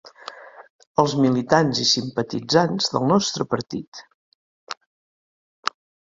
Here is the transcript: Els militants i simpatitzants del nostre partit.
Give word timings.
Els 1.01 1.11
militants 1.25 1.81
i 1.83 1.83
simpatitzants 1.89 2.87
del 2.95 3.05
nostre 3.11 3.47
partit. 3.51 4.01